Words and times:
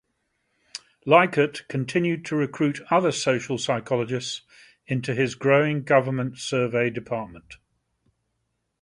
Likert 1.05 1.67
continued 1.67 2.25
to 2.25 2.35
recruit 2.35 2.81
other 2.89 3.11
social 3.11 3.59
psychologists 3.59 4.41
into 4.87 5.13
his 5.13 5.35
growing 5.35 5.83
government 5.83 6.39
survey 6.39 6.89
department. 6.89 7.57